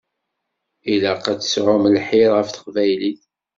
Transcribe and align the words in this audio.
Ilaq 0.93 1.23
ad 1.31 1.39
tesɛum 1.41 1.83
lḥir 1.95 2.29
ɣef 2.35 2.47
teqbaylit. 2.49 3.21